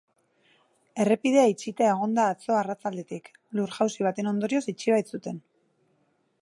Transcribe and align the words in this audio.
Errepidea 1.03 1.43
itxita 1.51 1.85
egon 1.89 2.15
da 2.19 2.25
atzo 2.31 2.57
arratsaldetik, 2.61 3.31
lur-jausi 3.59 4.09
baten 4.09 4.33
ondorioz 4.35 4.65
itxi 4.75 4.97
baitzuten. 4.97 5.41